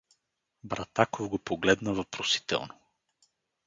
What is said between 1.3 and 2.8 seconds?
погледна въпросително.